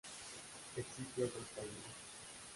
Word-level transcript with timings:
Existe 0.77 1.23
otros 1.25 1.45
caminos. 1.53 1.93